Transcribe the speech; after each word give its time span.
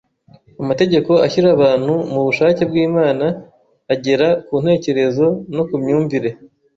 Amategeko 0.61 1.11
ashyira 1.25 1.49
abantu 1.51 1.93
mu 2.11 2.21
bushake 2.27 2.61
bw’Imana; 2.69 3.25
agera 3.93 4.27
ku 4.45 4.53
ntekerezo 4.63 5.25
no 5.55 5.63
ku 5.67 5.75
myumvire, 5.81 6.29